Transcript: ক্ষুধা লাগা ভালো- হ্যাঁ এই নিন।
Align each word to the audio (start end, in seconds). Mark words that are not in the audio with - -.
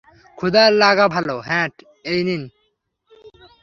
ক্ষুধা 0.37 0.63
লাগা 0.81 1.05
ভালো- 1.07 1.35
হ্যাঁ 1.47 1.67
এই 2.05 2.21
নিন। 2.23 2.43